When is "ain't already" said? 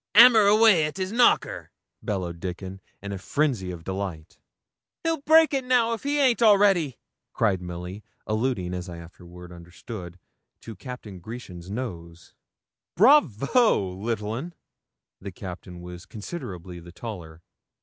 6.17-6.97